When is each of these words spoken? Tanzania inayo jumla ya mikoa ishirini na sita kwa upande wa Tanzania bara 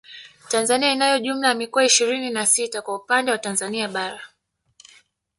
Tanzania 0.49 0.91
inayo 0.91 1.19
jumla 1.19 1.47
ya 1.47 1.53
mikoa 1.53 1.83
ishirini 1.85 2.29
na 2.29 2.45
sita 2.45 2.81
kwa 2.81 2.95
upande 2.95 3.31
wa 3.31 3.37
Tanzania 3.37 3.87
bara 3.87 4.19